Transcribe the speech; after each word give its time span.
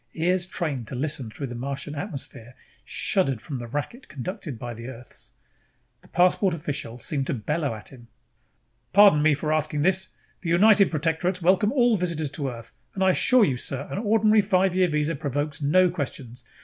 Ears 0.15 0.47
trained 0.47 0.87
to 0.87 0.95
listen 0.95 1.29
through 1.29 1.45
the 1.45 1.53
Martian 1.53 1.93
atmosphere 1.93 2.55
shuddered 2.83 3.39
from 3.39 3.59
the 3.59 3.67
racket 3.67 4.07
conducted 4.07 4.57
by 4.57 4.73
Earth's. 4.73 5.31
The 6.01 6.07
passport 6.07 6.55
official 6.55 6.97
seemed 6.97 7.27
to 7.27 7.35
bellow 7.35 7.75
at 7.75 7.89
him. 7.89 8.07
"Pardon 8.93 9.21
me 9.21 9.35
for 9.35 9.53
asking 9.53 9.83
this. 9.83 10.09
The 10.41 10.49
United 10.49 10.89
Protectorates 10.89 11.43
welcome 11.43 11.71
all 11.71 11.97
visitors 11.97 12.31
to 12.31 12.49
Earth 12.49 12.71
and 12.95 13.03
I 13.03 13.11
assure 13.11 13.45
you, 13.45 13.57
sir, 13.57 13.87
an 13.91 13.99
ordinary 13.99 14.41
five 14.41 14.75
year 14.75 14.87
visa 14.89 15.15
provokes 15.15 15.61
no 15.61 15.91
questions. 15.91 16.43